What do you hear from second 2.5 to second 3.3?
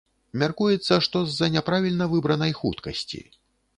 хуткасці.